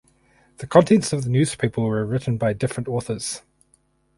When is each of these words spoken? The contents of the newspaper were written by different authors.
The 0.57 0.65
contents 0.65 1.13
of 1.13 1.21
the 1.23 1.29
newspaper 1.29 1.79
were 1.79 2.03
written 2.07 2.37
by 2.39 2.53
different 2.53 2.87
authors. 2.89 3.43